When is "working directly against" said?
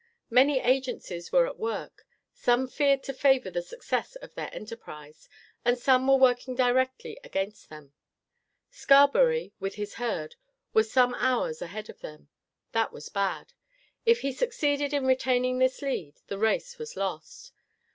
6.15-7.69